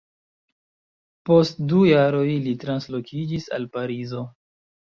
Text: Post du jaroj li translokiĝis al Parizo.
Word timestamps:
Post 1.31 1.61
du 1.75 1.83
jaroj 1.91 2.23
li 2.47 2.55
translokiĝis 2.65 3.49
al 3.61 3.71
Parizo. 3.79 4.27